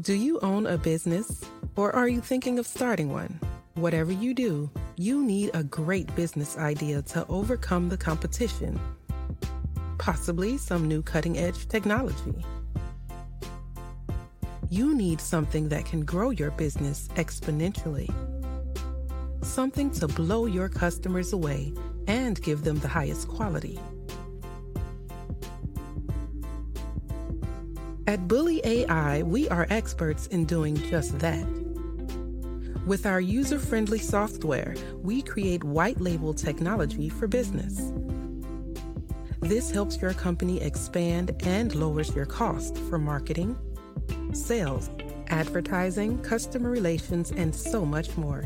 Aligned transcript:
Do 0.00 0.14
you 0.14 0.38
own 0.42 0.64
a 0.68 0.78
business 0.78 1.44
or 1.74 1.90
are 1.92 2.06
you 2.06 2.20
thinking 2.20 2.60
of 2.60 2.68
starting 2.68 3.12
one? 3.12 3.40
Whatever 3.74 4.12
you 4.12 4.32
do, 4.32 4.70
you 4.94 5.24
need 5.24 5.50
a 5.54 5.64
great 5.64 6.14
business 6.14 6.56
idea 6.56 7.02
to 7.02 7.26
overcome 7.26 7.88
the 7.88 7.96
competition. 7.96 8.78
Possibly 9.98 10.56
some 10.56 10.86
new 10.86 11.02
cutting 11.02 11.36
edge 11.36 11.66
technology. 11.66 12.46
You 14.70 14.94
need 14.94 15.20
something 15.20 15.68
that 15.70 15.84
can 15.84 16.04
grow 16.04 16.30
your 16.30 16.52
business 16.52 17.08
exponentially. 17.16 18.08
Something 19.42 19.90
to 19.94 20.06
blow 20.06 20.46
your 20.46 20.68
customers 20.68 21.32
away 21.32 21.72
and 22.06 22.40
give 22.40 22.62
them 22.62 22.78
the 22.78 22.86
highest 22.86 23.26
quality. 23.26 23.80
At 28.08 28.26
Bully 28.26 28.62
AI, 28.64 29.22
we 29.22 29.50
are 29.50 29.66
experts 29.68 30.28
in 30.28 30.46
doing 30.46 30.76
just 30.88 31.18
that. 31.18 31.46
With 32.86 33.04
our 33.04 33.20
user 33.20 33.58
friendly 33.58 33.98
software, 33.98 34.74
we 35.02 35.20
create 35.20 35.62
white 35.62 36.00
label 36.00 36.32
technology 36.32 37.10
for 37.10 37.26
business. 37.26 37.92
This 39.40 39.70
helps 39.70 40.00
your 40.00 40.14
company 40.14 40.58
expand 40.62 41.36
and 41.44 41.74
lowers 41.74 42.16
your 42.16 42.24
cost 42.24 42.78
for 42.88 42.96
marketing, 42.96 43.58
sales, 44.32 44.88
advertising, 45.26 46.18
customer 46.22 46.70
relations, 46.70 47.30
and 47.32 47.54
so 47.54 47.84
much 47.84 48.16
more. 48.16 48.42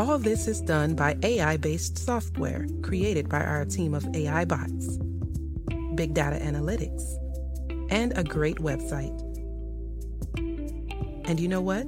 All 0.00 0.18
this 0.18 0.48
is 0.48 0.62
done 0.62 0.94
by 0.94 1.18
AI 1.22 1.58
based 1.58 1.98
software 1.98 2.66
created 2.80 3.28
by 3.28 3.44
our 3.44 3.66
team 3.66 3.92
of 3.92 4.08
AI 4.16 4.46
bots, 4.46 4.96
big 5.94 6.14
data 6.14 6.42
analytics, 6.42 7.02
and 7.90 8.16
a 8.16 8.24
great 8.24 8.56
website. 8.56 9.14
And 11.28 11.38
you 11.38 11.48
know 11.48 11.60
what? 11.60 11.86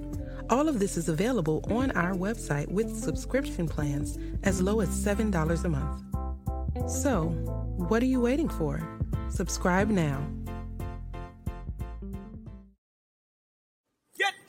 All 0.51 0.69
of 0.69 0.79
this 0.79 0.99
is 0.99 1.09
available 1.09 1.65
on 1.71 1.91
our 1.93 2.13
website 2.13 2.71
with 2.71 2.95
subscription 2.95 3.67
plans 3.67 4.19
as 4.43 4.61
low 4.61 4.81
as 4.81 4.91
$7 4.91 5.65
a 5.65 5.69
month. 5.71 6.91
So, 6.91 7.29
what 7.79 8.03
are 8.03 8.13
you 8.15 8.21
waiting 8.21 8.51
for? 8.51 8.87
Subscribe 9.31 9.89
now. 9.89 10.23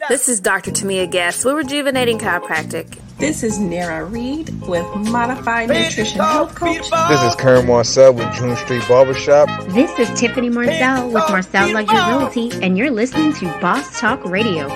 This 0.09 0.27
is 0.27 0.41
Dr. 0.41 0.71
Tamia 0.71 1.09
Guest 1.09 1.45
with 1.45 1.55
Rejuvenating 1.55 2.19
Chiropractic. 2.19 3.02
This 3.17 3.43
is 3.43 3.59
Nara 3.59 4.05
Reed 4.05 4.49
with 4.67 4.85
Modified 4.95 5.69
Nutrition 5.69 6.19
Health 6.19 6.55
Coach. 6.55 6.89
This 7.09 7.21
is 7.23 7.35
Karen 7.35 7.65
Marcel 7.67 8.13
with 8.13 8.33
June 8.33 8.55
Street 8.57 8.83
Barbershop. 8.87 9.47
This 9.69 9.97
is 9.99 10.19
Tiffany 10.19 10.49
Marcel 10.49 11.09
with 11.09 11.23
Marcel 11.29 11.71
Luxury 11.71 11.97
Realty, 11.97 12.51
and 12.61 12.77
you're 12.77 12.91
listening 12.91 13.33
to 13.33 13.45
Boss 13.59 13.99
Talk 13.99 14.23
Radio. 14.25 14.67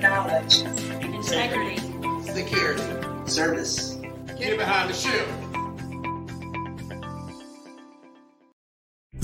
Knowledge, 0.00 0.60
integrity, 1.02 1.78
security, 2.32 2.82
service. 3.26 3.98
Get 4.38 4.58
behind 4.58 4.90
the 4.90 4.94
shield. 4.94 5.43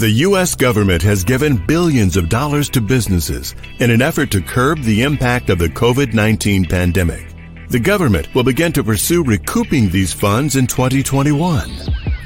The 0.01 0.25
U.S. 0.29 0.55
government 0.55 1.03
has 1.03 1.25
given 1.25 1.63
billions 1.67 2.17
of 2.17 2.31
dollars 2.31 2.71
to 2.71 2.81
businesses 2.81 3.55
in 3.81 3.91
an 3.91 4.01
effort 4.01 4.31
to 4.31 4.41
curb 4.41 4.81
the 4.81 5.03
impact 5.03 5.51
of 5.51 5.59
the 5.59 5.69
COVID-19 5.69 6.71
pandemic. 6.71 7.35
The 7.69 7.81
government 7.81 8.35
will 8.35 8.43
begin 8.43 8.73
to 8.73 8.83
pursue 8.83 9.23
recouping 9.23 9.91
these 9.91 10.15
funds 10.15 10.57
in 10.57 10.67
2021. 10.67 11.71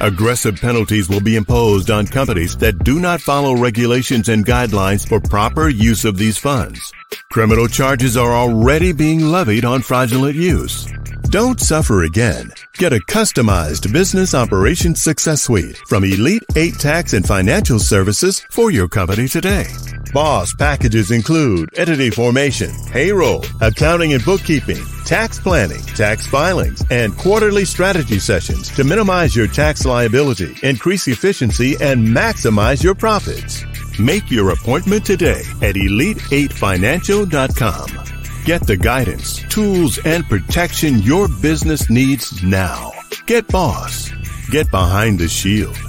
Aggressive 0.01 0.55
penalties 0.55 1.09
will 1.09 1.21
be 1.21 1.35
imposed 1.35 1.91
on 1.91 2.07
companies 2.07 2.57
that 2.59 2.85
do 2.85 3.01
not 3.01 3.21
follow 3.21 3.57
regulations 3.57 4.29
and 4.29 4.47
guidelines 4.47 5.05
for 5.05 5.19
proper 5.19 5.69
use 5.69 6.05
of 6.05 6.17
these 6.17 6.39
funds. 6.39 6.93
Criminal 7.33 7.67
charges 7.67 8.17
are 8.17 8.35
already 8.35 8.93
being 8.93 9.33
levied 9.33 9.65
on 9.65 9.83
fraudulent 9.83 10.37
use. 10.37 10.87
Don't 11.35 11.59
suffer 11.59 12.05
again. 12.05 12.53
Get 12.75 12.93
a 12.93 13.01
customized 13.01 13.93
business 13.93 14.35
operations 14.35 15.03
success 15.03 15.43
suite 15.43 15.77
from 15.89 16.05
Elite 16.05 16.45
8 16.55 16.79
Tax 16.79 17.13
and 17.13 17.27
Financial 17.27 17.81
Services 17.81 18.47
for 18.53 18.71
your 18.71 18.87
company 18.87 19.27
today. 19.27 19.67
Boss 20.13 20.55
packages 20.55 21.11
include 21.11 21.77
entity 21.77 22.11
formation, 22.11 22.71
payroll, 22.89 23.45
accounting 23.61 24.13
and 24.13 24.25
bookkeeping, 24.25 24.81
tax 25.07 25.41
planning, 25.41 25.83
tax 25.97 26.25
filings, 26.29 26.85
and 26.93 27.19
quarterly 27.19 27.65
strategy 27.65 28.21
sessions 28.21 28.69
to 28.69 28.85
minimize 28.85 29.35
your 29.35 29.49
tax 29.49 29.85
liability, 29.85 30.55
increase 30.63 31.09
efficiency, 31.09 31.75
and 31.81 32.07
maximize 32.07 32.81
your 32.81 32.95
profits. 32.95 33.65
Make 33.99 34.31
your 34.31 34.51
appointment 34.51 35.05
today 35.05 35.43
at 35.63 35.75
elite8financial.com. 35.75 38.14
Get 38.45 38.67
the 38.67 38.77
guidance, 38.77 39.43
tools, 39.49 39.99
and 40.05 40.23
protection 40.29 40.99
your 40.99 41.29
business 41.41 41.89
needs 41.89 42.43
now. 42.43 42.93
Get 43.25 43.49
Boss. 43.49 44.13
Get 44.51 44.71
behind 44.71 45.19
the 45.19 45.29
shield. 45.29 45.84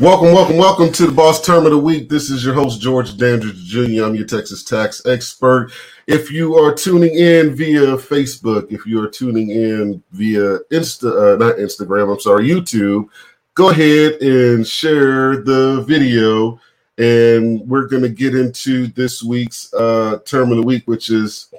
Welcome, 0.00 0.32
welcome, 0.32 0.58
welcome 0.58 0.92
to 0.92 1.06
the 1.06 1.12
Boss 1.12 1.44
Term 1.44 1.66
of 1.66 1.72
the 1.72 1.78
Week. 1.78 2.08
This 2.08 2.30
is 2.30 2.44
your 2.44 2.54
host, 2.54 2.80
George 2.80 3.16
Dandridge 3.16 3.64
Jr. 3.64 4.04
I'm 4.04 4.14
your 4.14 4.26
Texas 4.26 4.62
tax 4.62 5.04
expert. 5.06 5.72
If 6.06 6.30
you 6.30 6.54
are 6.54 6.72
tuning 6.72 7.16
in 7.16 7.56
via 7.56 7.96
Facebook, 7.96 8.70
if 8.70 8.86
you 8.86 9.02
are 9.02 9.08
tuning 9.08 9.50
in 9.50 10.00
via 10.12 10.60
Insta, 10.70 11.34
uh, 11.34 11.36
not 11.36 11.56
Instagram, 11.56 12.12
I'm 12.12 12.20
sorry, 12.20 12.48
YouTube, 12.48 13.08
go 13.54 13.70
ahead 13.70 14.22
and 14.22 14.64
share 14.64 15.42
the 15.42 15.84
video. 15.88 16.60
And 16.98 17.60
we're 17.68 17.88
going 17.88 18.02
to 18.02 18.08
get 18.08 18.36
into 18.36 18.86
this 18.86 19.24
week's 19.24 19.74
uh, 19.74 20.20
Term 20.24 20.52
of 20.52 20.58
the 20.58 20.62
Week, 20.62 20.86
which 20.86 21.10
is 21.10 21.52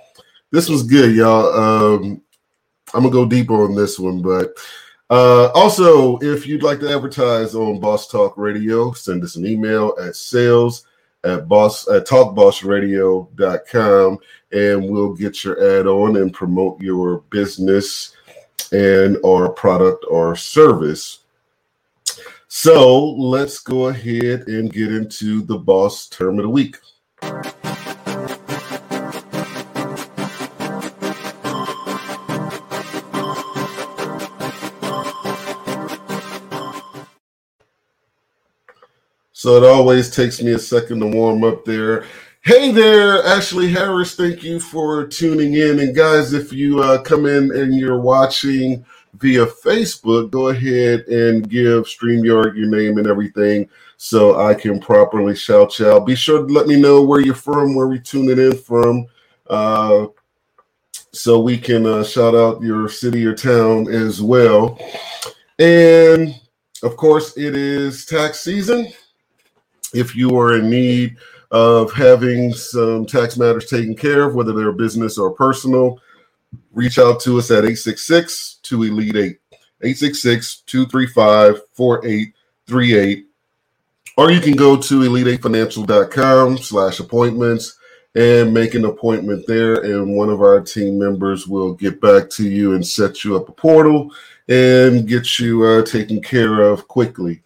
this 0.51 0.69
was 0.69 0.83
good, 0.83 1.13
y'all. 1.13 1.53
Um, 1.53 2.21
I'm 2.93 3.01
going 3.01 3.11
to 3.11 3.19
go 3.19 3.25
deeper 3.25 3.65
on 3.65 3.75
this 3.75 3.99
one, 3.99 4.21
but 4.21 4.53
uh, 5.09 5.49
also, 5.55 6.17
if 6.19 6.45
you'd 6.45 6.63
like 6.63 6.79
to 6.81 6.93
advertise 6.93 7.55
on 7.55 7.79
Boss 7.79 8.07
Talk 8.07 8.37
Radio, 8.37 8.91
send 8.93 9.23
us 9.23 9.35
an 9.35 9.45
email 9.45 9.95
at 10.01 10.15
sales 10.15 10.85
at 11.23 11.47
boss 11.47 11.87
at 11.89 12.07
talkbossradio.com 12.07 14.19
and 14.51 14.89
we'll 14.89 15.13
get 15.13 15.43
your 15.43 15.79
ad 15.79 15.85
on 15.87 16.17
and 16.17 16.33
promote 16.33 16.81
your 16.81 17.19
business 17.29 18.15
and 18.71 19.17
or 19.23 19.51
product 19.51 20.05
or 20.09 20.35
service. 20.35 21.19
So 22.47 23.11
let's 23.11 23.59
go 23.59 23.89
ahead 23.89 24.47
and 24.47 24.71
get 24.71 24.93
into 24.93 25.41
the 25.41 25.57
boss 25.57 26.07
term 26.07 26.39
of 26.39 26.43
the 26.43 26.49
week. 26.49 26.77
So 39.49 39.55
it 39.55 39.67
always 39.67 40.11
takes 40.11 40.43
me 40.43 40.51
a 40.51 40.59
second 40.59 40.99
to 40.99 41.07
warm 41.07 41.43
up 41.43 41.65
there. 41.65 42.05
Hey 42.41 42.71
there, 42.71 43.23
Ashley 43.25 43.67
Harris. 43.67 44.13
Thank 44.13 44.43
you 44.43 44.59
for 44.59 45.07
tuning 45.07 45.55
in. 45.55 45.79
And 45.79 45.95
guys, 45.95 46.33
if 46.33 46.53
you 46.53 46.83
uh, 46.83 47.01
come 47.01 47.25
in 47.25 47.57
and 47.57 47.73
you're 47.73 47.99
watching 47.99 48.85
via 49.15 49.47
Facebook, 49.47 50.29
go 50.29 50.49
ahead 50.49 50.99
and 51.07 51.49
give 51.49 51.85
StreamYard 51.85 52.57
your 52.57 52.67
name 52.67 52.99
and 52.99 53.07
everything 53.07 53.67
so 53.97 54.39
I 54.39 54.53
can 54.53 54.79
properly 54.79 55.35
shout 55.35 55.79
you 55.79 55.89
out. 55.89 56.05
Be 56.05 56.13
sure 56.13 56.45
to 56.45 56.53
let 56.53 56.67
me 56.67 56.79
know 56.79 57.01
where 57.01 57.19
you're 57.19 57.33
from, 57.33 57.73
where 57.73 57.87
we 57.87 57.99
tuning 57.99 58.37
in 58.37 58.55
from, 58.55 59.07
uh, 59.49 60.05
so 61.11 61.39
we 61.39 61.57
can 61.57 61.87
uh, 61.87 62.03
shout 62.03 62.35
out 62.35 62.61
your 62.61 62.87
city 62.87 63.25
or 63.25 63.33
town 63.33 63.87
as 63.87 64.21
well. 64.21 64.77
And 65.57 66.39
of 66.83 66.95
course, 66.97 67.35
it 67.35 67.55
is 67.55 68.05
tax 68.05 68.41
season 68.41 68.93
if 69.93 70.15
you 70.15 70.37
are 70.37 70.57
in 70.57 70.69
need 70.69 71.17
of 71.51 71.91
having 71.91 72.53
some 72.53 73.05
tax 73.05 73.37
matters 73.37 73.69
taken 73.69 73.95
care 73.95 74.23
of, 74.23 74.35
whether 74.35 74.53
they're 74.53 74.71
business 74.71 75.17
or 75.17 75.31
personal, 75.31 75.99
reach 76.71 76.99
out 76.99 77.19
to 77.21 77.37
us 77.37 77.51
at 77.51 77.59
866 77.59 78.59
2 78.63 78.83
Elite 78.83 79.15
8, 79.15 79.39
866 79.81 80.61
235 80.61 81.61
4838. 81.73 83.25
Or 84.17 84.31
you 84.31 84.41
can 84.41 84.57
go 84.57 84.75
to 84.75 84.99
elite8financial.com 84.99 86.57
slash 86.57 86.99
appointments 86.99 87.79
and 88.15 88.53
make 88.53 88.73
an 88.73 88.83
appointment 88.83 89.45
there. 89.47 89.75
And 89.75 90.13
one 90.13 90.29
of 90.29 90.41
our 90.41 90.59
team 90.59 90.99
members 90.99 91.47
will 91.47 91.73
get 91.73 92.01
back 92.01 92.29
to 92.31 92.43
you 92.43 92.73
and 92.73 92.85
set 92.85 93.23
you 93.23 93.37
up 93.37 93.47
a 93.47 93.53
portal 93.53 94.11
and 94.49 95.07
get 95.07 95.39
you 95.39 95.63
uh, 95.63 95.85
taken 95.85 96.21
care 96.21 96.63
of 96.63 96.85
quickly. 96.89 97.41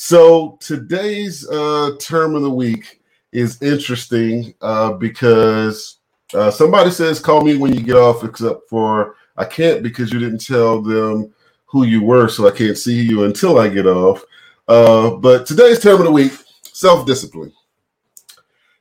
So 0.00 0.56
today's 0.60 1.44
uh, 1.48 1.90
term 1.98 2.36
of 2.36 2.42
the 2.42 2.50
week 2.50 3.00
is 3.32 3.60
interesting 3.60 4.54
uh, 4.60 4.92
because 4.92 5.96
uh, 6.32 6.52
somebody 6.52 6.92
says, 6.92 7.18
"Call 7.18 7.40
me 7.40 7.56
when 7.56 7.72
you 7.72 7.80
get 7.80 7.96
off," 7.96 8.22
except 8.22 8.68
for 8.70 9.16
I 9.36 9.44
can't 9.44 9.82
because 9.82 10.12
you 10.12 10.20
didn't 10.20 10.46
tell 10.46 10.80
them 10.80 11.34
who 11.66 11.82
you 11.82 12.04
were, 12.04 12.28
so 12.28 12.46
I 12.46 12.52
can't 12.52 12.78
see 12.78 13.02
you 13.02 13.24
until 13.24 13.58
I 13.58 13.68
get 13.68 13.86
off. 13.88 14.22
Uh, 14.68 15.16
but 15.16 15.46
today's 15.46 15.80
term 15.80 15.98
of 15.98 16.04
the 16.06 16.12
week: 16.12 16.32
self-discipline. 16.62 17.52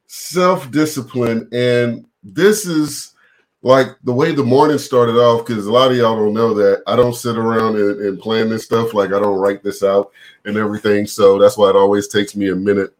Self-discipline, 0.05 1.49
and 1.51 2.05
this 2.21 2.67
is 2.67 3.15
like 3.63 3.87
the 4.03 4.13
way 4.13 4.33
the 4.33 4.43
morning 4.43 4.77
started 4.77 5.15
off 5.15 5.45
because 5.45 5.65
a 5.65 5.71
lot 5.71 5.91
of 5.91 5.97
y'all 5.97 6.15
don't 6.15 6.33
know 6.33 6.53
that 6.53 6.83
I 6.87 6.95
don't 6.95 7.15
sit 7.15 7.37
around 7.37 7.75
and, 7.75 7.99
and, 8.01 8.19
plan 8.19 8.49
this 8.49 8.65
stuff. 8.65 8.93
Like 8.93 9.09
I 9.09 9.19
don't 9.19 9.39
write 9.39 9.63
this 9.63 9.83
out 9.83 10.11
and 10.45 10.57
everything. 10.57 11.07
So 11.07 11.39
that's 11.39 11.57
why 11.57 11.69
it 11.69 11.75
always 11.75 12.07
takes 12.07 12.35
me 12.35 12.49
a 12.49 12.55
minute 12.55 12.95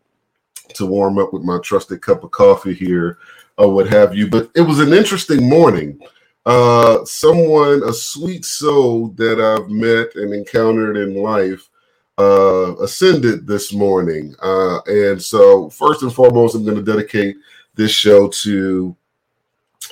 to 0.74 0.86
warm 0.86 1.20
up 1.20 1.32
with 1.32 1.44
my 1.44 1.60
trusted 1.64 2.02
cup 2.02 2.24
of 2.24 2.32
coffee 2.32 2.74
here 2.74 3.20
or 3.58 3.74
what 3.74 3.88
have 3.88 4.16
you. 4.16 4.30
But 4.30 4.50
it 4.56 4.62
was 4.62 4.80
an 4.80 4.94
interesting 4.94 5.48
morning. 5.48 6.00
Uh, 6.46 7.04
someone, 7.06 7.84
a 7.84 7.94
sweet 7.94 8.46
soul 8.46 9.10
that 9.10 9.40
I've 9.40 9.70
met 9.70 10.16
and 10.16 10.34
encountered 10.34 10.98
in 10.98 11.22
life, 11.22 11.70
uh, 12.18 12.76
ascended 12.78 13.46
this 13.46 13.74
morning. 13.74 14.34
Uh, 14.42 14.80
and 14.88 15.22
so, 15.22 15.70
first 15.70 16.04
and 16.04 16.14
foremost, 16.14 16.56
I'm 16.56 16.64
going 16.64 16.78
to 16.78 16.84
dedicate 16.84 17.36
this 17.76 17.92
show 17.92 18.30
to 18.30 18.96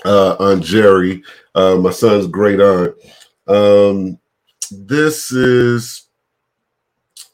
uh, 0.03 0.35
Aunt 0.39 0.63
Jerry, 0.63 1.23
uh, 1.55 1.75
my 1.75 1.91
son's 1.91 2.27
great 2.27 2.59
aunt. 2.59 2.95
Um, 3.47 4.19
this 4.71 5.31
is, 5.31 6.07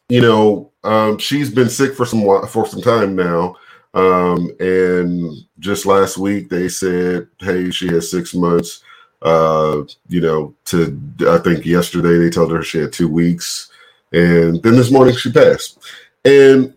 you 0.10 0.22
know, 0.22 0.72
um, 0.84 1.18
she's 1.18 1.50
been 1.50 1.70
sick 1.70 1.96
for 1.96 2.06
some 2.06 2.24
for 2.48 2.68
some 2.68 2.82
time 2.82 3.16
now, 3.16 3.56
um, 3.94 4.52
and 4.60 5.32
just 5.60 5.86
last 5.86 6.18
week 6.18 6.50
they 6.50 6.68
said, 6.70 7.28
"Hey, 7.40 7.72
she 7.72 7.88
has 7.90 8.10
six 8.12 8.34
months." 8.34 8.84
Uh, 9.22 9.84
you 10.10 10.20
know, 10.20 10.56
to 10.66 11.00
I 11.28 11.38
think 11.38 11.66
yesterday 11.66 12.18
they 12.18 12.30
told 12.30 12.52
her 12.52 12.64
she 12.64 12.80
had 12.80 12.92
two 12.94 13.08
weeks, 13.08 13.72
and 14.12 14.62
then 14.64 14.76
this 14.76 14.92
morning 14.92 15.16
she 15.16 15.32
passed. 15.32 15.80
And 16.26 16.74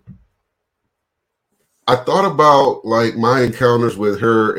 I 1.86 1.96
thought 1.96 2.24
about 2.24 2.84
like 2.84 3.16
my 3.16 3.42
encounters 3.42 3.96
with 3.96 4.20
her 4.20 4.54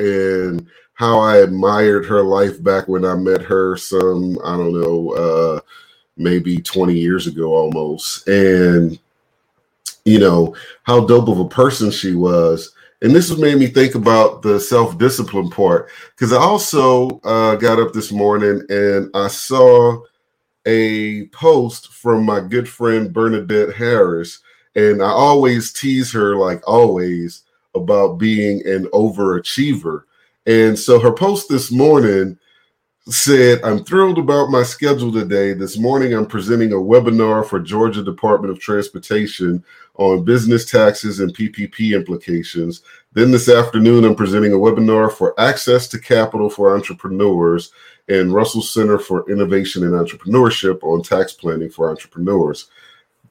and 0.47 0.67
how 0.95 1.19
I 1.19 1.37
admired 1.37 2.05
her 2.05 2.23
life 2.23 2.63
back 2.63 2.87
when 2.87 3.05
I 3.05 3.15
met 3.15 3.41
her 3.43 3.77
some, 3.77 4.39
I 4.43 4.57
don't 4.57 4.81
know, 4.81 5.11
uh, 5.11 5.59
maybe 6.17 6.57
20 6.57 6.97
years 6.97 7.27
ago 7.27 7.53
almost. 7.53 8.27
And, 8.27 8.97
you 10.05 10.19
know, 10.19 10.55
how 10.83 11.05
dope 11.05 11.27
of 11.27 11.39
a 11.39 11.49
person 11.49 11.91
she 11.91 12.15
was. 12.15 12.73
And 13.01 13.13
this 13.13 13.29
has 13.29 13.37
made 13.37 13.57
me 13.57 13.67
think 13.67 13.95
about 13.95 14.41
the 14.41 14.57
self 14.57 14.97
discipline 14.97 15.49
part 15.49 15.89
because 16.11 16.31
I 16.31 16.37
also 16.37 17.19
uh, 17.25 17.55
got 17.55 17.79
up 17.79 17.91
this 17.91 18.11
morning 18.11 18.63
and 18.69 19.11
I 19.13 19.27
saw 19.27 20.01
a 20.65 21.27
post 21.27 21.91
from 21.91 22.25
my 22.25 22.39
good 22.39 22.69
friend 22.69 23.11
Bernadette 23.11 23.75
Harris. 23.75 24.39
And 24.75 25.03
I 25.03 25.09
always 25.09 25.73
tease 25.73 26.11
her, 26.13 26.37
like 26.37 26.61
always, 26.65 27.43
about 27.75 28.17
being 28.17 28.65
an 28.65 28.85
overachiever 28.87 30.03
and 30.45 30.77
so 30.77 30.99
her 30.99 31.11
post 31.11 31.49
this 31.49 31.71
morning 31.71 32.37
said, 33.07 33.61
I'm 33.63 33.83
thrilled 33.83 34.17
about 34.17 34.49
my 34.49 34.63
schedule 34.63 35.11
today. 35.11 35.53
This 35.53 35.77
morning, 35.77 36.13
I'm 36.13 36.25
presenting 36.25 36.71
a 36.71 36.75
webinar 36.75 37.45
for 37.45 37.59
Georgia 37.59 38.03
Department 38.03 38.51
of 38.51 38.59
Transportation 38.59 39.63
on 39.95 40.23
business 40.23 40.69
taxes 40.69 41.19
and 41.19 41.35
PPP 41.35 41.95
implications. 41.95 42.81
Then 43.13 43.29
this 43.29 43.47
afternoon, 43.47 44.05
I'm 44.05 44.15
presenting 44.15 44.53
a 44.53 44.57
webinar 44.57 45.11
for 45.11 45.39
access 45.39 45.87
to 45.89 45.99
capital 45.99 46.49
for 46.49 46.75
entrepreneurs 46.75 47.71
and 48.09 48.33
Russell 48.33 48.63
Center 48.63 48.97
for 48.97 49.29
Innovation 49.29 49.83
and 49.83 49.93
Entrepreneurship 49.93 50.83
on 50.83 51.03
tax 51.03 51.33
planning 51.33 51.69
for 51.69 51.91
entrepreneurs. 51.91 52.69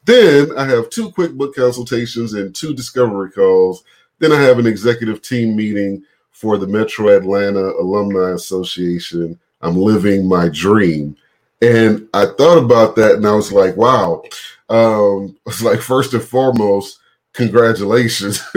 Then 0.05 0.57
I 0.57 0.67
have 0.67 0.91
two 0.91 1.11
QuickBook 1.11 1.55
consultations 1.55 2.35
and 2.35 2.55
two 2.55 2.75
discovery 2.75 3.33
calls. 3.33 3.83
Then 4.21 4.31
I 4.31 4.41
have 4.41 4.61
an 4.61 4.67
executive 4.67 5.21
team 5.21 5.57
meeting 5.57 6.05
for 6.35 6.59
the 6.59 6.67
Metro 6.67 7.09
Atlanta 7.17 7.61
Alumni 7.61 8.33
Association. 8.33 9.39
I'm 9.63 9.77
living 9.77 10.29
my 10.29 10.49
dream. 10.49 11.17
And 11.63 12.09
I 12.13 12.27
thought 12.27 12.59
about 12.59 12.97
that 12.97 13.13
and 13.15 13.27
I 13.27 13.33
was 13.35 13.53
like, 13.53 13.77
wow. 13.77 14.23
Um, 14.69 15.37
it's 15.47 15.63
like, 15.63 15.81
first 15.81 16.13
and 16.13 16.23
foremost, 16.23 16.99
congratulations. 17.33 18.43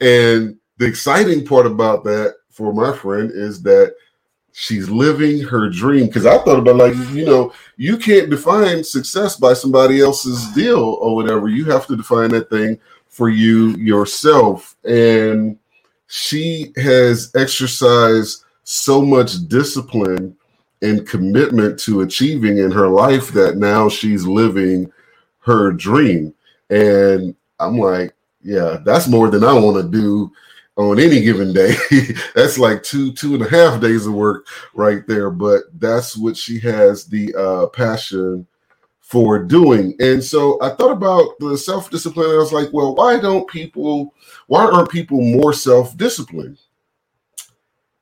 and 0.00 0.56
the 0.76 0.86
exciting 0.86 1.46
part 1.46 1.66
about 1.66 2.04
that 2.04 2.36
for 2.50 2.74
my 2.74 2.94
friend 2.94 3.30
is 3.32 3.62
that 3.62 3.94
she's 4.52 4.90
living 4.90 5.40
her 5.40 5.70
dream. 5.70 6.06
Because 6.06 6.26
I 6.26 6.36
thought 6.38 6.58
about, 6.58 6.76
like, 6.76 6.94
you 7.10 7.24
know, 7.24 7.54
you 7.78 7.96
can't 7.96 8.28
define 8.28 8.84
success 8.84 9.36
by 9.36 9.54
somebody 9.54 10.02
else's 10.02 10.46
deal 10.52 10.98
or 11.00 11.16
whatever. 11.16 11.48
You 11.48 11.64
have 11.70 11.86
to 11.86 11.96
define 11.96 12.30
that 12.30 12.50
thing 12.50 12.78
for 13.08 13.30
you 13.30 13.70
yourself. 13.76 14.76
And 14.84 15.58
she 16.14 16.74
has 16.76 17.32
exercised 17.34 18.44
so 18.64 19.00
much 19.00 19.48
discipline 19.48 20.36
and 20.82 21.08
commitment 21.08 21.78
to 21.80 22.02
achieving 22.02 22.58
in 22.58 22.70
her 22.70 22.86
life 22.86 23.28
that 23.28 23.56
now 23.56 23.88
she's 23.88 24.26
living 24.26 24.92
her 25.38 25.72
dream. 25.72 26.34
And 26.68 27.34
I'm 27.58 27.78
like, 27.78 28.12
yeah, 28.42 28.76
that's 28.84 29.08
more 29.08 29.30
than 29.30 29.42
I 29.42 29.54
want 29.54 29.82
to 29.82 29.90
do 29.90 30.30
on 30.76 31.00
any 31.00 31.22
given 31.22 31.54
day. 31.54 31.74
that's 32.34 32.58
like 32.58 32.82
two, 32.82 33.14
two 33.14 33.32
and 33.34 33.46
a 33.46 33.48
half 33.48 33.80
days 33.80 34.06
of 34.06 34.12
work 34.12 34.46
right 34.74 35.06
there. 35.06 35.30
But 35.30 35.62
that's 35.78 36.14
what 36.14 36.36
she 36.36 36.58
has 36.60 37.06
the 37.06 37.34
uh, 37.34 37.68
passion 37.68 38.46
for 39.12 39.38
doing. 39.38 39.94
And 40.00 40.24
so 40.24 40.58
I 40.62 40.70
thought 40.70 40.92
about 40.92 41.38
the 41.38 41.58
self 41.58 41.90
discipline. 41.90 42.30
I 42.30 42.36
was 42.38 42.50
like, 42.50 42.70
well, 42.72 42.94
why 42.94 43.20
don't 43.20 43.46
people, 43.46 44.14
why 44.46 44.64
aren't 44.64 44.90
people 44.90 45.20
more 45.20 45.52
self 45.52 45.94
disciplined? 45.98 46.56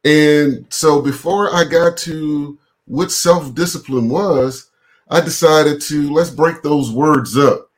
And 0.04 0.66
so 0.70 1.02
before 1.02 1.52
I 1.52 1.64
got 1.64 1.96
to 1.98 2.56
what 2.84 3.10
self 3.10 3.56
discipline 3.56 4.08
was, 4.08 4.70
I 5.08 5.20
decided 5.20 5.80
to 5.82 6.12
let's 6.12 6.30
break 6.30 6.62
those 6.62 6.92
words 6.92 7.36
up 7.36 7.68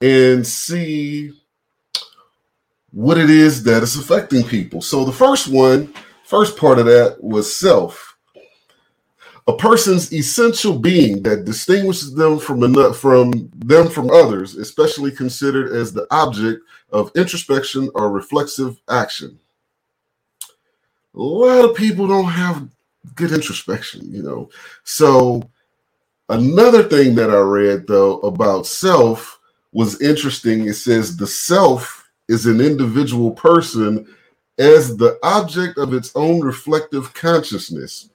and 0.00 0.46
see 0.46 1.30
what 2.90 3.18
it 3.18 3.28
is 3.28 3.64
that 3.64 3.82
is 3.82 3.98
affecting 3.98 4.44
people. 4.44 4.80
So 4.80 5.04
the 5.04 5.12
first 5.12 5.46
one, 5.46 5.92
first 6.24 6.56
part 6.56 6.78
of 6.78 6.86
that 6.86 7.22
was 7.22 7.54
self 7.54 8.13
a 9.46 9.56
person's 9.56 10.12
essential 10.12 10.78
being 10.78 11.22
that 11.22 11.44
distinguishes 11.44 12.14
them 12.14 12.38
from 12.38 12.60
from 12.94 13.50
them 13.56 13.88
from 13.88 14.10
others, 14.10 14.56
especially 14.56 15.10
considered 15.10 15.72
as 15.72 15.92
the 15.92 16.06
object 16.10 16.62
of 16.90 17.12
introspection 17.14 17.90
or 17.94 18.10
reflexive 18.10 18.80
action. 18.88 19.38
A 21.14 21.20
lot 21.20 21.68
of 21.68 21.76
people 21.76 22.06
don't 22.06 22.30
have 22.30 22.68
good 23.14 23.32
introspection, 23.32 24.10
you 24.10 24.22
know. 24.22 24.48
So 24.84 25.42
another 26.30 26.82
thing 26.82 27.14
that 27.16 27.30
I 27.30 27.38
read 27.38 27.86
though 27.86 28.20
about 28.20 28.66
self 28.66 29.38
was 29.72 30.00
interesting. 30.00 30.66
It 30.68 30.74
says 30.74 31.16
the 31.16 31.26
self 31.26 32.10
is 32.28 32.46
an 32.46 32.62
individual 32.62 33.32
person 33.32 34.06
as 34.58 34.96
the 34.96 35.18
object 35.22 35.76
of 35.76 35.92
its 35.92 36.12
own 36.14 36.40
reflective 36.40 37.12
consciousness 37.12 38.08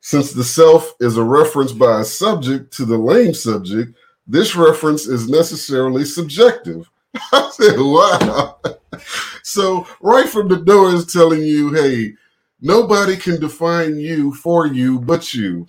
since 0.00 0.32
the 0.32 0.44
self 0.44 0.94
is 1.00 1.16
a 1.16 1.22
reference 1.22 1.72
by 1.72 2.00
a 2.00 2.04
subject 2.04 2.72
to 2.74 2.84
the 2.84 2.96
lame 2.96 3.34
subject, 3.34 3.94
this 4.26 4.54
reference 4.54 5.06
is 5.06 5.28
necessarily 5.28 6.04
subjective. 6.04 6.88
I 7.32 7.50
said, 7.52 7.76
wow. 7.78 8.60
so, 9.42 9.86
right 10.00 10.28
from 10.28 10.48
the 10.48 10.58
door 10.58 10.90
is 10.90 11.12
telling 11.12 11.42
you, 11.42 11.72
hey, 11.72 12.14
nobody 12.60 13.16
can 13.16 13.40
define 13.40 13.98
you 13.98 14.34
for 14.34 14.66
you 14.66 15.00
but 15.00 15.34
you. 15.34 15.66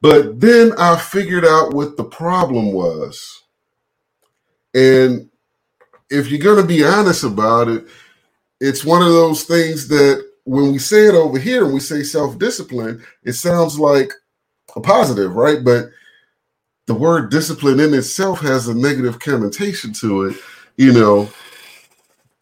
But 0.00 0.40
then 0.40 0.72
I 0.78 0.96
figured 0.96 1.44
out 1.44 1.74
what 1.74 1.96
the 1.96 2.04
problem 2.04 2.72
was. 2.72 3.42
And 4.74 5.28
if 6.08 6.30
you're 6.30 6.40
going 6.40 6.60
to 6.60 6.66
be 6.66 6.84
honest 6.84 7.24
about 7.24 7.68
it, 7.68 7.84
it's 8.60 8.84
one 8.84 9.02
of 9.02 9.08
those 9.08 9.44
things 9.44 9.88
that 9.88 10.29
when 10.44 10.72
we 10.72 10.78
say 10.78 11.06
it 11.06 11.14
over 11.14 11.38
here 11.38 11.64
and 11.64 11.74
we 11.74 11.80
say 11.80 12.02
self-discipline, 12.02 13.02
it 13.24 13.34
sounds 13.34 13.78
like 13.78 14.12
a 14.76 14.80
positive, 14.80 15.34
right? 15.34 15.64
But 15.64 15.90
the 16.86 16.94
word 16.94 17.30
discipline 17.30 17.80
in 17.80 17.94
itself 17.94 18.40
has 18.40 18.68
a 18.68 18.74
negative 18.74 19.18
connotation 19.20 19.92
to 19.94 20.24
it. 20.24 20.36
You 20.76 20.92
know, 20.92 21.28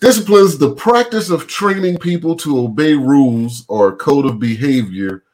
discipline 0.01 0.45
is 0.45 0.59
the 0.59 0.75
practice 0.75 1.31
of 1.31 1.47
training 1.47 1.99
people 1.99 2.35
to 2.37 2.61
obey 2.61 2.95
rules 2.95 3.65
or 3.69 3.97
code 3.97 4.27
of 4.27 4.39
behavior 4.39 5.25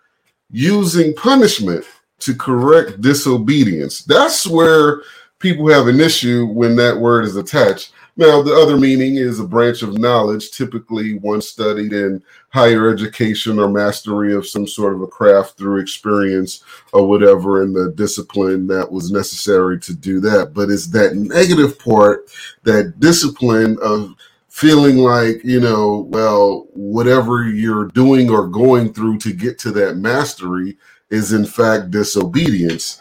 using 0.51 1.15
punishment 1.15 1.85
to 2.21 2.35
correct 2.35 3.01
disobedience. 3.01 4.03
That's 4.03 4.47
where 4.47 5.03
people 5.39 5.69
have 5.69 5.89
an 5.89 6.01
issue 6.01 6.47
when 6.47 6.77
that 6.77 6.97
word 6.97 7.25
is 7.25 7.37
attached. 7.37 7.93
Now, 8.17 8.43
the 8.43 8.55
other 8.55 8.77
meaning 8.77 9.17
is 9.17 9.41
a 9.41 9.47
branch 9.47 9.83
of 9.83 9.99
knowledge, 9.99 10.53
typically 10.53 11.19
one 11.19 11.41
studied 11.41 11.93
in 11.93 12.23
higher 12.51 12.89
education 12.89 13.59
or 13.59 13.69
mastery 13.69 14.35
of 14.35 14.47
some 14.47 14.69
sort 14.69 14.95
of 14.95 15.03
a 15.03 15.07
craft 15.09 15.59
through 15.59 15.81
experience 15.81 16.63
or 16.93 17.09
whatever 17.09 17.65
in 17.65 17.73
the 17.73 17.91
discipline 17.91 18.69
that 18.69 18.91
was 18.91 19.11
necessary 19.11 19.81
to 19.81 19.93
do 19.93 20.21
that. 20.21 20.55
But 20.55 20.71
it's 20.71 20.87
that 20.89 21.17
negative 21.17 21.77
part, 21.77 22.31
that 22.63 23.01
discipline 23.01 23.79
of 23.83 24.15
feeling 24.49 24.99
like, 24.99 25.43
you 25.43 25.59
know, 25.59 26.07
well, 26.09 26.69
whatever 26.71 27.49
you're 27.49 27.89
doing 27.89 28.31
or 28.31 28.47
going 28.47 28.93
through 28.93 29.19
to 29.19 29.33
get 29.33 29.59
to 29.59 29.73
that 29.73 29.97
mastery 29.97 30.79
is 31.11 31.33
in 31.33 31.45
fact 31.45 31.91
disobedience. 31.91 33.01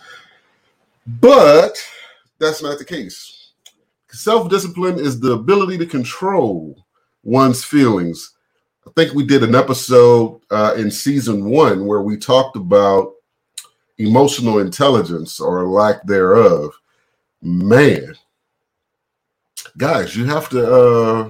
But 1.05 1.77
that's 2.39 2.63
not 2.63 2.79
the 2.79 2.85
case 2.85 3.42
Self 4.13 4.47
discipline 4.47 4.99
is 4.99 5.19
the 5.19 5.31
ability 5.31 5.75
to 5.79 5.87
control 5.87 6.85
one's 7.23 7.63
feelings. 7.63 8.33
I 8.85 8.91
think 8.95 9.15
we 9.15 9.25
did 9.25 9.41
an 9.41 9.55
episode 9.55 10.39
uh, 10.51 10.75
in 10.77 10.91
season 10.91 11.45
one 11.45 11.87
where 11.87 12.03
we 12.03 12.17
talked 12.17 12.55
about 12.55 13.13
emotional 13.97 14.59
intelligence 14.59 15.39
or 15.39 15.67
lack 15.67 16.03
thereof. 16.05 16.71
Man, 17.41 18.13
guys, 19.77 20.15
you 20.15 20.25
have 20.25 20.47
to 20.49 20.73
uh, 20.73 21.29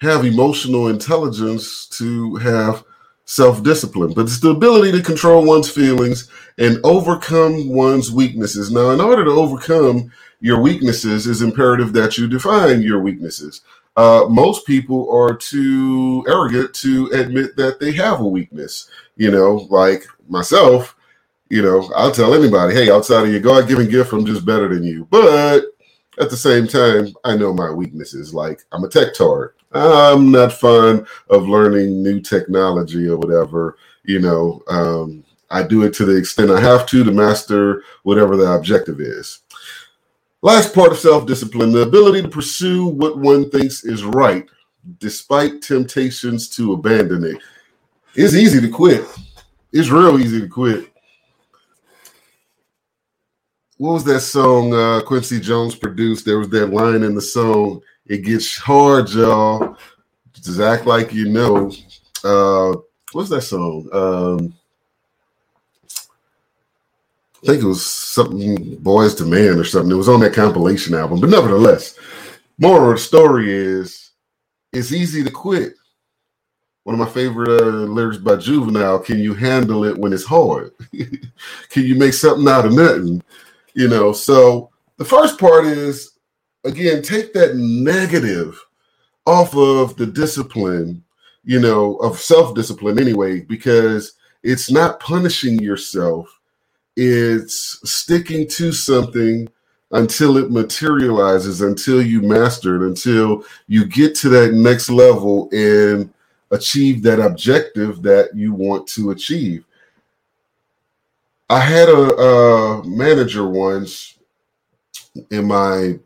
have 0.00 0.24
emotional 0.24 0.88
intelligence 0.88 1.86
to 1.98 2.36
have 2.36 2.82
self 3.26 3.62
discipline, 3.62 4.14
but 4.14 4.22
it's 4.22 4.40
the 4.40 4.50
ability 4.50 4.90
to 4.92 5.02
control 5.02 5.44
one's 5.44 5.70
feelings 5.70 6.30
and 6.56 6.80
overcome 6.82 7.68
one's 7.68 8.10
weaknesses. 8.10 8.70
Now, 8.70 8.90
in 8.90 9.02
order 9.02 9.22
to 9.22 9.30
overcome 9.32 10.10
your 10.44 10.60
weaknesses, 10.60 11.26
is 11.26 11.40
imperative 11.40 11.94
that 11.94 12.18
you 12.18 12.28
define 12.28 12.82
your 12.82 13.00
weaknesses. 13.00 13.62
Uh, 13.96 14.26
most 14.28 14.66
people 14.66 15.10
are 15.10 15.34
too 15.34 16.22
arrogant 16.28 16.74
to 16.74 17.06
admit 17.14 17.56
that 17.56 17.80
they 17.80 17.92
have 17.92 18.20
a 18.20 18.28
weakness. 18.28 18.90
You 19.16 19.30
know, 19.30 19.66
like 19.70 20.04
myself, 20.28 20.96
you 21.48 21.62
know, 21.62 21.90
I'll 21.96 22.12
tell 22.12 22.34
anybody, 22.34 22.74
hey, 22.74 22.90
outside 22.90 23.24
of 23.24 23.30
your 23.30 23.40
God 23.40 23.68
given 23.68 23.88
gift, 23.88 24.12
I'm 24.12 24.26
just 24.26 24.44
better 24.44 24.68
than 24.68 24.84
you. 24.84 25.06
But 25.10 25.64
at 26.20 26.28
the 26.28 26.36
same 26.36 26.66
time, 26.66 27.14
I 27.24 27.38
know 27.38 27.54
my 27.54 27.70
weaknesses. 27.70 28.34
Like 28.34 28.64
I'm 28.70 28.84
a 28.84 28.88
tech 28.90 29.14
tard. 29.14 29.54
I'm 29.72 30.30
not 30.30 30.52
fond 30.52 31.06
of 31.30 31.48
learning 31.48 32.02
new 32.02 32.20
technology 32.20 33.08
or 33.08 33.16
whatever. 33.16 33.78
You 34.02 34.20
know, 34.20 34.62
um, 34.68 35.24
I 35.50 35.62
do 35.62 35.84
it 35.84 35.94
to 35.94 36.04
the 36.04 36.18
extent 36.18 36.50
I 36.50 36.60
have 36.60 36.84
to 36.88 37.02
to 37.02 37.12
master 37.12 37.82
whatever 38.02 38.36
the 38.36 38.52
objective 38.52 39.00
is. 39.00 39.40
Last 40.44 40.74
part 40.74 40.92
of 40.92 40.98
self 40.98 41.24
discipline 41.24 41.72
the 41.72 41.80
ability 41.80 42.20
to 42.20 42.28
pursue 42.28 42.84
what 42.86 43.16
one 43.16 43.48
thinks 43.48 43.82
is 43.82 44.04
right 44.04 44.46
despite 44.98 45.62
temptations 45.62 46.50
to 46.50 46.74
abandon 46.74 47.24
it. 47.24 47.38
It's 48.14 48.34
easy 48.34 48.60
to 48.60 48.68
quit. 48.68 49.06
It's 49.72 49.88
real 49.88 50.20
easy 50.20 50.42
to 50.42 50.46
quit. 50.46 50.92
What 53.78 53.94
was 53.94 54.04
that 54.04 54.20
song 54.20 54.74
uh, 54.74 55.00
Quincy 55.06 55.40
Jones 55.40 55.76
produced? 55.76 56.26
There 56.26 56.38
was 56.38 56.50
that 56.50 56.66
line 56.66 57.04
in 57.04 57.14
the 57.14 57.22
song, 57.22 57.80
It 58.04 58.18
gets 58.18 58.58
hard, 58.58 59.08
y'all. 59.12 59.78
Just 60.34 60.60
act 60.60 60.84
like 60.84 61.14
you 61.14 61.30
know. 61.30 61.72
Uh, 62.22 62.76
what's 63.12 63.30
that 63.30 63.44
song? 63.44 63.88
Um, 63.94 64.54
I 67.44 67.48
think 67.48 67.62
it 67.62 67.66
was 67.66 67.84
something 67.84 68.78
Boyz 68.78 69.20
II 69.20 69.28
Men 69.28 69.58
or 69.58 69.64
something. 69.64 69.92
It 69.92 69.96
was 69.96 70.08
on 70.08 70.20
that 70.20 70.32
compilation 70.32 70.94
album, 70.94 71.20
but 71.20 71.28
nevertheless, 71.28 71.98
moral 72.58 72.92
of 72.92 72.96
the 72.96 73.02
story 73.02 73.52
is 73.52 74.12
it's 74.72 74.92
easy 74.92 75.22
to 75.22 75.30
quit. 75.30 75.74
One 76.84 76.98
of 76.98 77.06
my 77.06 77.12
favorite 77.12 77.60
uh, 77.60 77.66
lyrics 77.66 78.16
by 78.16 78.36
Juvenile: 78.36 78.98
"Can 78.98 79.18
you 79.18 79.34
handle 79.34 79.84
it 79.84 79.98
when 79.98 80.14
it's 80.14 80.24
hard? 80.24 80.72
Can 81.68 81.82
you 81.84 81.96
make 81.96 82.14
something 82.14 82.48
out 82.48 82.64
of 82.64 82.72
nothing?" 82.72 83.22
You 83.74 83.88
know. 83.88 84.14
So 84.14 84.70
the 84.96 85.04
first 85.04 85.38
part 85.38 85.66
is 85.66 86.12
again 86.64 87.02
take 87.02 87.34
that 87.34 87.56
negative 87.56 88.58
off 89.26 89.54
of 89.54 89.96
the 89.96 90.06
discipline, 90.06 91.04
you 91.44 91.60
know, 91.60 91.96
of 91.96 92.18
self 92.18 92.54
discipline 92.54 92.98
anyway, 92.98 93.40
because 93.40 94.14
it's 94.42 94.70
not 94.70 94.98
punishing 95.00 95.58
yourself 95.58 96.40
it's 96.96 97.80
sticking 97.88 98.48
to 98.48 98.72
something 98.72 99.48
until 99.90 100.36
it 100.36 100.50
materializes, 100.50 101.60
until 101.60 102.02
you 102.02 102.20
master 102.20 102.76
it, 102.76 102.86
until 102.86 103.44
you 103.66 103.84
get 103.84 104.14
to 104.16 104.28
that 104.28 104.52
next 104.52 104.90
level 104.90 105.48
and 105.52 106.12
achieve 106.50 107.02
that 107.02 107.20
objective 107.20 108.02
that 108.02 108.30
you 108.34 108.52
want 108.52 108.86
to 108.88 109.10
achieve. 109.10 109.64
I 111.50 111.60
had 111.60 111.88
a, 111.88 112.14
a 112.16 112.84
manager 112.84 113.48
once 113.48 114.18
in 115.30 115.46
my 115.46 115.98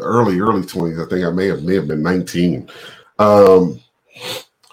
early 0.00 0.40
early 0.40 0.62
20s. 0.62 1.04
I 1.04 1.08
think 1.08 1.24
I 1.24 1.30
may 1.30 1.46
have 1.46 1.62
may 1.62 1.76
have 1.76 1.88
been 1.88 2.02
19. 2.02 2.68
Um, 3.18 3.80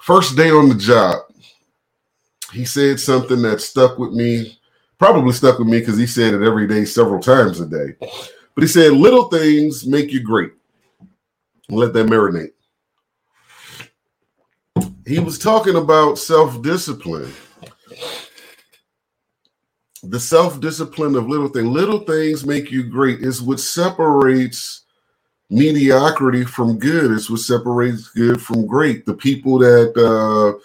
first 0.02 0.36
day 0.36 0.50
on 0.50 0.70
the 0.70 0.76
job, 0.76 1.22
he 2.52 2.66
said 2.66 3.00
something 3.00 3.42
that 3.44 3.62
stuck 3.62 3.98
with 3.98 4.12
me 4.12 4.60
probably 5.02 5.34
stuck 5.34 5.58
with 5.58 5.68
me 5.68 5.80
because 5.80 5.98
he 5.98 6.06
said 6.06 6.32
it 6.32 6.44
every 6.44 6.68
day, 6.68 6.86
several 6.86 7.20
times 7.20 7.60
a 7.60 7.66
day. 7.66 7.96
But 8.54 8.62
he 8.62 8.68
said, 8.68 8.92
little 8.92 9.30
things 9.30 9.84
make 9.88 10.12
you 10.12 10.20
great. 10.20 10.52
Let 11.70 11.94
that 11.94 12.06
marinate. 12.06 12.52
He 15.08 15.18
was 15.18 15.40
talking 15.40 15.76
about 15.76 16.20
self 16.20 16.62
discipline. 16.62 17.34
The 20.04 20.20
self 20.20 20.62
discipline 20.62 21.16
of 21.16 21.28
little 21.28 21.48
things. 21.48 21.66
Little 21.66 22.02
things 22.02 22.46
make 22.46 22.70
you 22.70 22.84
great 22.84 23.22
is 23.22 23.42
what 23.42 23.60
separates 23.60 24.84
mediocrity 25.50 26.46
from 26.46 26.78
good. 26.78 27.10
It's 27.10 27.28
what 27.28 27.40
separates 27.40 28.10
good 28.10 28.40
from 28.40 28.68
great. 28.68 29.08
The 29.08 29.16
people 29.16 29.58
that, 29.58 29.98
uh, 29.98 30.62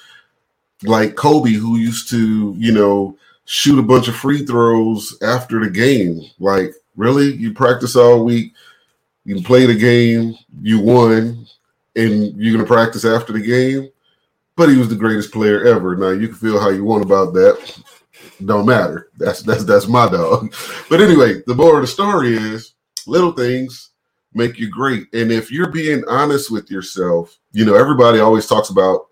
like 0.87 1.15
Kobe, 1.15 1.53
who 1.53 1.79
used 1.79 2.11
to, 2.11 2.55
you 2.59 2.73
know, 2.73 3.17
shoot 3.47 3.79
a 3.79 3.83
bunch 3.83 4.09
of 4.09 4.17
free 4.17 4.45
throws 4.45 5.17
after 5.23 5.61
the 5.61 5.71
game. 5.71 6.21
Like, 6.39 6.75
really? 6.97 7.33
You 7.35 7.55
practice 7.55 7.97
all 7.97 8.25
week, 8.25 8.53
you 9.25 9.41
play 9.43 9.67
the 9.67 9.75
game, 9.75 10.37
you 10.61 10.81
won, 10.81 11.47
and 11.97 12.37
you're 12.37 12.53
gonna 12.53 12.67
practice 12.67 13.05
after 13.05 13.33
the 13.33 13.41
game. 13.41 13.89
But 14.57 14.69
he 14.69 14.77
was 14.77 14.89
the 14.89 14.97
greatest 14.97 15.33
player 15.33 15.65
ever. 15.65 15.97
Now 15.97 16.11
you 16.11 16.29
can 16.29 16.37
feel 16.37 16.61
how 16.61 16.71
you 16.71 16.85
want 16.85 17.05
about 17.05 17.33
that. 17.35 17.81
Don't 18.45 18.67
matter. 18.67 19.11
That's 19.17 19.43
that's 19.43 19.65
that's 19.65 19.89
my 19.89 20.09
dog. 20.09 20.55
But 20.89 21.01
anyway, 21.01 21.43
the 21.47 21.55
more 21.55 21.77
of 21.77 21.83
the 21.83 21.87
story 21.87 22.37
is 22.37 22.75
little 23.07 23.33
things 23.33 23.91
make 24.35 24.59
you 24.59 24.69
great. 24.71 25.13
And 25.15 25.33
if 25.33 25.51
you're 25.51 25.71
being 25.71 26.05
honest 26.09 26.51
with 26.51 26.71
yourself, 26.71 27.37
you 27.53 27.65
know, 27.65 27.75
everybody 27.75 28.21
always 28.21 28.47
talks 28.47 28.69
about 28.71 29.07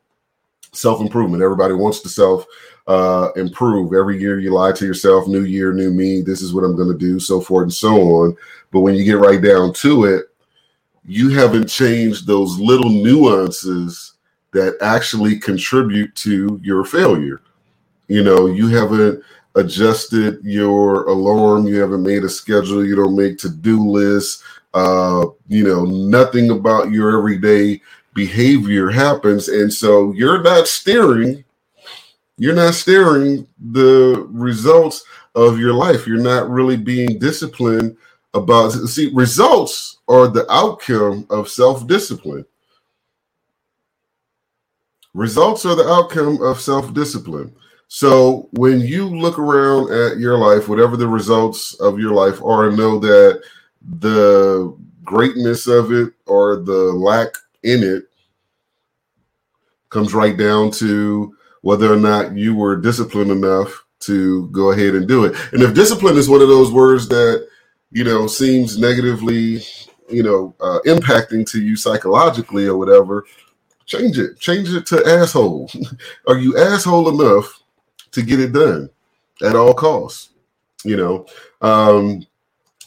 self 0.74 1.00
improvement. 1.00 1.42
Everybody 1.42 1.74
wants 1.74 2.00
to 2.00 2.08
self 2.08 2.46
uh, 2.86 3.30
improve. 3.36 3.94
Every 3.94 4.20
year 4.20 4.40
you 4.40 4.52
lie 4.52 4.72
to 4.72 4.86
yourself, 4.86 5.26
new 5.26 5.44
year, 5.44 5.72
new 5.72 5.90
me, 5.90 6.20
this 6.20 6.42
is 6.42 6.52
what 6.52 6.64
I'm 6.64 6.76
going 6.76 6.92
to 6.92 6.98
do, 6.98 7.18
so 7.18 7.40
forth 7.40 7.64
and 7.64 7.72
so 7.72 7.94
on. 7.94 8.36
But 8.70 8.80
when 8.80 8.94
you 8.94 9.04
get 9.04 9.18
right 9.18 9.40
down 9.40 9.72
to 9.74 10.04
it, 10.04 10.26
you 11.04 11.30
haven't 11.30 11.68
changed 11.68 12.26
those 12.26 12.58
little 12.58 12.90
nuances 12.90 14.14
that 14.52 14.76
actually 14.80 15.38
contribute 15.38 16.14
to 16.16 16.60
your 16.62 16.84
failure. 16.84 17.40
You 18.08 18.22
know, 18.22 18.46
you 18.46 18.68
haven't 18.68 19.22
adjusted 19.54 20.38
your 20.42 21.04
alarm, 21.04 21.66
you 21.66 21.80
haven't 21.80 22.02
made 22.02 22.24
a 22.24 22.28
schedule, 22.28 22.84
you 22.84 22.96
don't 22.96 23.16
make 23.16 23.38
to 23.38 23.48
do 23.48 23.88
lists. 23.88 24.42
Uh, 24.72 25.26
you 25.46 25.62
know, 25.62 25.84
nothing 25.84 26.50
about 26.50 26.90
your 26.90 27.16
everyday 27.16 27.80
behavior 28.14 28.90
happens. 28.90 29.48
And 29.48 29.72
so 29.72 30.12
you're 30.12 30.42
not 30.42 30.68
steering 30.68 31.44
you're 32.36 32.54
not 32.54 32.74
steering 32.74 33.46
the 33.72 34.26
results 34.30 35.04
of 35.34 35.58
your 35.58 35.72
life. 35.72 36.06
You're 36.06 36.18
not 36.18 36.50
really 36.50 36.76
being 36.76 37.18
disciplined 37.18 37.96
about 38.34 38.70
see 38.72 39.12
results 39.14 39.98
are 40.08 40.26
the 40.26 40.50
outcome 40.50 41.26
of 41.30 41.48
self-discipline. 41.48 42.44
Results 45.14 45.64
are 45.64 45.76
the 45.76 45.88
outcome 45.88 46.42
of 46.42 46.60
self-discipline. 46.60 47.54
So 47.86 48.48
when 48.54 48.80
you 48.80 49.06
look 49.06 49.38
around 49.38 49.92
at 49.92 50.18
your 50.18 50.36
life, 50.36 50.68
whatever 50.68 50.96
the 50.96 51.06
results 51.06 51.74
of 51.74 52.00
your 52.00 52.12
life 52.12 52.42
are, 52.42 52.72
know 52.72 52.98
that 52.98 53.42
the 54.00 54.76
greatness 55.04 55.68
of 55.68 55.92
it 55.92 56.12
or 56.26 56.56
the 56.56 56.72
lack 56.72 57.28
in 57.64 57.82
it 57.82 58.04
comes 59.90 60.14
right 60.14 60.36
down 60.36 60.70
to 60.70 61.36
whether 61.62 61.92
or 61.92 61.96
not 61.96 62.36
you 62.36 62.54
were 62.54 62.76
disciplined 62.76 63.30
enough 63.30 63.84
to 64.00 64.48
go 64.48 64.70
ahead 64.72 64.94
and 64.94 65.08
do 65.08 65.24
it. 65.24 65.34
And 65.52 65.62
if 65.62 65.74
discipline 65.74 66.16
is 66.16 66.28
one 66.28 66.42
of 66.42 66.48
those 66.48 66.70
words 66.70 67.08
that 67.08 67.48
you 67.94 68.02
know, 68.02 68.26
seems 68.26 68.76
negatively, 68.76 69.62
you 70.10 70.24
know, 70.24 70.54
uh, 70.60 70.80
impacting 70.84 71.48
to 71.50 71.62
you 71.62 71.76
psychologically 71.76 72.66
or 72.66 72.76
whatever, 72.76 73.24
change 73.86 74.18
it. 74.18 74.38
Change 74.40 74.68
it 74.74 74.84
to 74.86 75.06
asshole. 75.06 75.70
Are 76.28 76.36
you 76.36 76.58
asshole 76.58 77.08
enough 77.08 77.62
to 78.10 78.20
get 78.20 78.40
it 78.40 78.52
done 78.52 78.90
at 79.42 79.54
all 79.54 79.72
costs? 79.72 80.30
You 80.84 80.96
know, 80.96 81.26
um, 81.62 82.26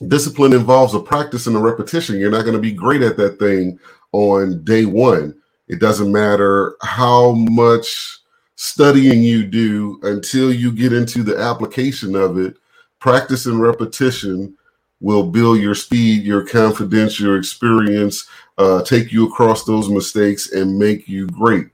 discipline 0.09 0.53
involves 0.53 0.93
a 0.93 0.99
practice 0.99 1.47
and 1.47 1.55
a 1.55 1.59
repetition. 1.59 2.19
You're 2.19 2.29
not 2.29 2.43
going 2.43 2.55
to 2.55 2.61
be 2.61 2.73
great 2.73 3.01
at 3.01 3.15
that 3.15 3.39
thing 3.39 3.79
on 4.17 4.63
day 4.63 4.85
one. 4.85 5.35
It 5.67 5.79
doesn't 5.79 6.11
matter 6.11 6.75
how 6.81 7.33
much 7.33 8.17
studying 8.55 9.21
you 9.21 9.45
do 9.45 9.99
until 10.03 10.51
you 10.51 10.71
get 10.71 10.91
into 10.91 11.21
the 11.21 11.37
application 11.37 12.15
of 12.15 12.39
it. 12.39 12.57
Practice 12.99 13.45
and 13.45 13.61
repetition 13.61 14.57
will 15.01 15.29
build 15.29 15.59
your 15.59 15.75
speed, 15.75 16.23
your 16.23 16.43
confidence, 16.43 17.19
your 17.19 17.37
experience, 17.37 18.27
uh, 18.57 18.81
take 18.81 19.11
you 19.11 19.27
across 19.27 19.65
those 19.65 19.87
mistakes 19.87 20.51
and 20.53 20.79
make 20.79 21.07
you 21.07 21.27
great. 21.27 21.67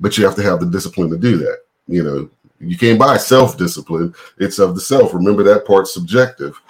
But 0.00 0.18
you 0.18 0.24
have 0.24 0.34
to 0.34 0.42
have 0.42 0.58
the 0.58 0.66
discipline 0.66 1.10
to 1.10 1.16
do 1.16 1.36
that. 1.38 1.58
You 1.86 2.02
know, 2.02 2.30
you 2.58 2.76
can't 2.76 2.98
buy 2.98 3.16
self 3.16 3.56
discipline, 3.56 4.12
it's 4.38 4.58
of 4.58 4.74
the 4.74 4.80
self. 4.80 5.14
Remember 5.14 5.44
that 5.44 5.66
part's 5.66 5.94
subjective. 5.94 6.60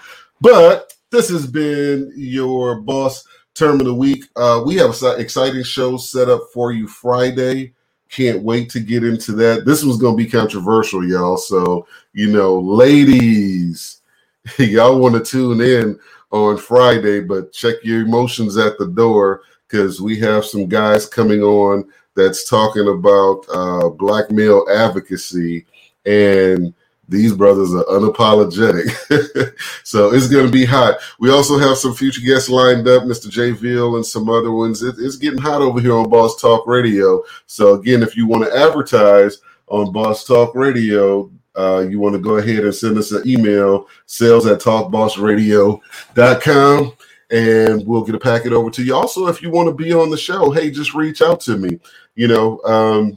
But 0.42 0.92
this 1.10 1.30
has 1.30 1.46
been 1.46 2.12
your 2.14 2.74
boss 2.82 3.24
term 3.56 3.80
of 3.80 3.86
the 3.86 3.94
week. 3.94 4.24
Uh, 4.36 4.62
we 4.64 4.76
have 4.76 5.02
an 5.02 5.20
exciting 5.20 5.62
show 5.62 5.96
set 5.96 6.28
up 6.28 6.42
for 6.52 6.72
you 6.72 6.86
Friday. 6.86 7.72
Can't 8.10 8.42
wait 8.42 8.70
to 8.70 8.80
get 8.80 9.02
into 9.02 9.32
that. 9.32 9.64
This 9.64 9.82
was 9.82 9.96
going 9.96 10.16
to 10.16 10.22
be 10.22 10.30
controversial, 10.30 11.04
y'all. 11.04 11.36
So, 11.36 11.86
you 12.12 12.30
know, 12.30 12.58
ladies, 12.60 14.02
y'all 14.58 15.00
want 15.00 15.14
to 15.14 15.24
tune 15.24 15.60
in 15.60 15.98
on 16.30 16.58
Friday, 16.58 17.20
but 17.20 17.52
check 17.52 17.76
your 17.82 18.02
emotions 18.02 18.56
at 18.56 18.78
the 18.78 18.86
door 18.88 19.42
because 19.66 20.00
we 20.00 20.18
have 20.20 20.44
some 20.44 20.66
guys 20.66 21.06
coming 21.06 21.42
on 21.42 21.90
that's 22.14 22.48
talking 22.48 22.88
about 22.88 23.44
uh, 23.52 23.88
black 23.88 24.30
male 24.30 24.64
advocacy 24.70 25.66
and 26.04 26.72
these 27.08 27.32
brothers 27.32 27.74
are 27.74 27.84
unapologetic. 27.84 29.54
so 29.84 30.12
it's 30.12 30.28
going 30.28 30.46
to 30.46 30.52
be 30.52 30.64
hot. 30.64 30.98
We 31.18 31.30
also 31.30 31.58
have 31.58 31.78
some 31.78 31.94
future 31.94 32.20
guests 32.20 32.48
lined 32.48 32.86
up, 32.88 33.04
Mr. 33.04 33.30
J. 33.30 33.52
Veal 33.52 33.94
and 33.96 34.04
some 34.04 34.28
other 34.28 34.50
ones. 34.50 34.82
It, 34.82 34.96
it's 34.98 35.16
getting 35.16 35.38
hot 35.38 35.62
over 35.62 35.80
here 35.80 35.94
on 35.94 36.10
Boss 36.10 36.40
Talk 36.40 36.66
Radio. 36.66 37.22
So 37.46 37.74
again, 37.74 38.02
if 38.02 38.16
you 38.16 38.26
want 38.26 38.44
to 38.44 38.56
advertise 38.56 39.38
on 39.68 39.92
Boss 39.92 40.26
Talk 40.26 40.54
Radio, 40.54 41.30
uh, 41.56 41.86
you 41.88 42.00
want 42.00 42.14
to 42.14 42.20
go 42.20 42.36
ahead 42.36 42.64
and 42.64 42.74
send 42.74 42.98
us 42.98 43.12
an 43.12 43.26
email, 43.26 43.88
sales 44.06 44.46
at 44.46 44.60
talkbossradio.com, 44.60 46.92
and 47.30 47.86
we'll 47.86 48.04
get 48.04 48.14
a 48.14 48.20
packet 48.20 48.52
over 48.52 48.70
to 48.70 48.84
you. 48.84 48.94
Also, 48.94 49.26
if 49.28 49.40
you 49.40 49.50
want 49.50 49.68
to 49.68 49.74
be 49.74 49.90
on 49.92 50.10
the 50.10 50.18
show, 50.18 50.50
hey, 50.50 50.70
just 50.70 50.94
reach 50.94 51.22
out 51.22 51.40
to 51.40 51.56
me. 51.56 51.80
You 52.14 52.28
know, 52.28 52.60
um, 52.64 53.16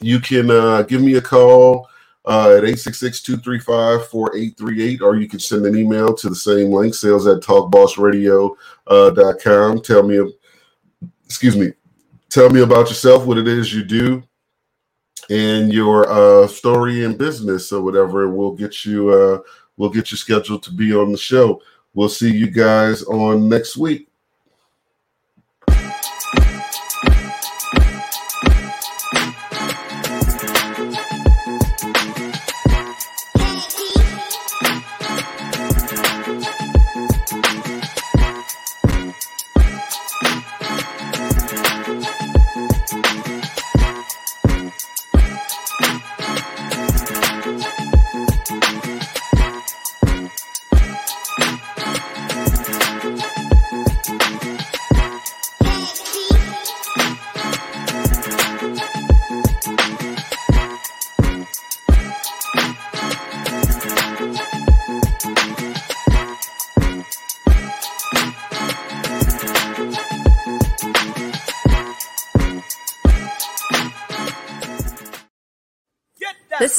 you 0.00 0.20
can 0.20 0.48
uh, 0.50 0.82
give 0.82 1.02
me 1.02 1.14
a 1.14 1.20
call 1.20 1.89
uh, 2.26 2.56
at 2.56 2.64
866-235-4838, 2.64 5.00
or 5.00 5.16
you 5.16 5.28
can 5.28 5.38
send 5.38 5.64
an 5.66 5.76
email 5.76 6.14
to 6.14 6.28
the 6.28 6.34
same 6.34 6.70
link, 6.70 6.94
sales 6.94 7.26
at 7.26 7.40
talkbossradio.com. 7.40 8.56
Uh, 8.86 9.80
tell 9.80 10.02
me, 10.02 10.32
excuse 11.24 11.56
me, 11.56 11.72
tell 12.28 12.50
me 12.50 12.60
about 12.60 12.88
yourself, 12.88 13.24
what 13.24 13.38
it 13.38 13.48
is 13.48 13.72
you 13.72 13.82
do, 13.82 14.22
and 15.30 15.72
your 15.72 16.10
uh, 16.10 16.46
story 16.46 17.04
and 17.04 17.16
business 17.16 17.72
or 17.72 17.82
whatever, 17.82 18.24
and 18.24 18.36
we'll 18.36 18.52
get 18.52 18.84
you 18.84 19.10
uh, 19.10 19.38
we'll 19.76 19.90
get 19.90 20.10
you 20.10 20.16
scheduled 20.16 20.62
to 20.64 20.72
be 20.72 20.94
on 20.94 21.12
the 21.12 21.18
show. 21.18 21.62
We'll 21.94 22.08
see 22.08 22.30
you 22.30 22.50
guys 22.50 23.02
on 23.04 23.48
next 23.48 23.76
week. 23.76 24.09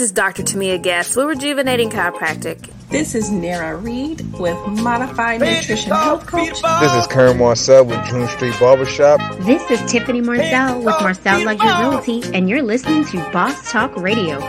Is 0.01 0.11
Dr. 0.11 0.41
Tamia 0.41 0.81
Gass 0.81 1.15
with 1.15 1.27
Rejuvenating 1.27 1.89
Chiropractic. 1.91 2.69
This 2.89 3.13
is 3.13 3.29
Nara 3.29 3.77
Reed 3.77 4.21
with 4.33 4.57
Modified 4.67 5.39
Nutrition 5.41 5.91
Health 5.91 6.25
Coach. 6.25 6.61
This 6.79 6.93
is 6.93 7.07
Karen 7.07 7.37
Marcel 7.37 7.85
with 7.85 8.03
June 8.07 8.27
Street 8.29 8.55
Barbershop. 8.59 9.19
This 9.41 9.69
is 9.69 9.91
Tiffany 9.91 10.21
Marcel 10.21 10.79
with 10.79 10.95
Marcel 11.01 11.45
Luxury 11.45 11.69
Realty, 11.69 12.23
and 12.35 12.49
you're 12.49 12.63
listening 12.63 13.05
to 13.05 13.17
Boss 13.31 13.71
Talk 13.71 13.95
Radio. 13.95 14.39